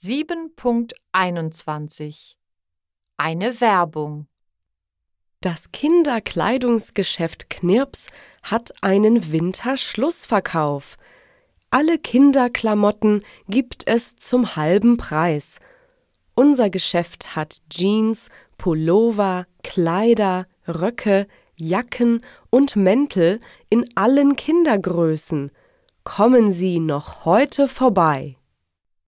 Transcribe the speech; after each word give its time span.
7.21 0.00 2.36
Eine 3.16 3.60
Werbung 3.60 4.28
Das 5.40 5.72
Kinderkleidungsgeschäft 5.72 7.50
Knirps 7.50 8.06
hat 8.44 8.72
einen 8.80 9.32
Winterschlussverkauf. 9.32 10.98
Alle 11.70 11.98
Kinderklamotten 11.98 13.24
gibt 13.48 13.88
es 13.88 14.14
zum 14.14 14.54
halben 14.54 14.98
Preis. 14.98 15.58
Unser 16.36 16.70
Geschäft 16.70 17.34
hat 17.34 17.60
Jeans, 17.68 18.28
Pullover, 18.56 19.48
Kleider, 19.64 20.46
Röcke, 20.68 21.26
Jacken 21.56 22.24
und 22.50 22.76
Mäntel 22.76 23.40
in 23.68 23.84
allen 23.96 24.36
Kindergrößen. 24.36 25.50
Kommen 26.04 26.52
Sie 26.52 26.78
noch 26.78 27.24
heute 27.24 27.66
vorbei. 27.66 28.37